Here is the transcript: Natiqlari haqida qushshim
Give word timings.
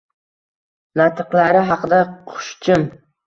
Natiqlari 1.01 1.61
haqida 1.69 2.01
qushshim 2.31 2.89